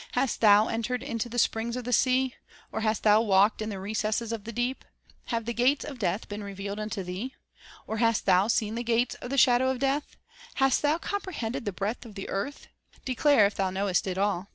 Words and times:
"Hast 0.14 0.40
thou 0.40 0.66
entered 0.66 1.04
into 1.04 1.28
the 1.28 1.38
springs 1.38 1.76
of 1.76 1.84
the 1.84 1.92
sea? 1.92 2.34
Or 2.72 2.80
hast 2.80 3.04
thou 3.04 3.22
walked 3.22 3.62
in 3.62 3.68
the 3.68 3.78
recesses 3.78 4.32
of 4.32 4.42
the 4.42 4.50
deep? 4.50 4.84
Have 5.26 5.44
the 5.44 5.54
gates 5.54 5.84
of 5.84 6.00
death 6.00 6.28
been 6.28 6.42
revealed 6.42 6.80
unto 6.80 7.04
thee? 7.04 7.36
Or 7.86 7.98
hast 7.98 8.26
thou 8.26 8.48
seen 8.48 8.74
the 8.74 8.82
gates 8.82 9.14
of 9.14 9.30
the 9.30 9.38
shadow 9.38 9.68
of 9.70 9.78
death? 9.78 10.16
Hast 10.54 10.82
thou 10.82 10.98
comprehended 10.98 11.64
the 11.64 11.70
breadth 11.70 12.04
of 12.04 12.16
the 12.16 12.28
earth? 12.28 12.66
Declare, 13.04 13.46
if 13.46 13.54
thou 13.54 13.70
knowest 13.70 14.08
it 14.08 14.18
all. 14.18 14.48